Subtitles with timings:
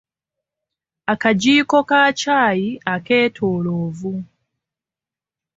[1.13, 4.13] Akajiiko ka ccaayi akeetoolovu.